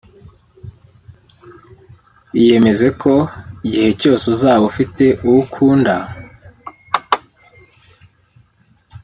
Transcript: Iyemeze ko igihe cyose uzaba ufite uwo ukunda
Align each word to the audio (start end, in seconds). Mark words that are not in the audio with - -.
Iyemeze 2.39 2.87
ko 3.01 3.13
igihe 3.65 3.89
cyose 4.01 4.23
uzaba 4.33 4.63
ufite 4.71 5.05
uwo 5.25 5.37
ukunda 5.43 5.95